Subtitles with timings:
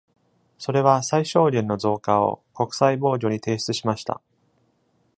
[0.57, 4.19] それは最小限の増加を国際防御に提出しました。